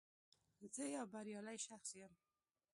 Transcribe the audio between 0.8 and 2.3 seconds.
یو بریالی شخص یم